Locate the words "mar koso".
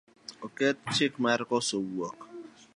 1.23-1.77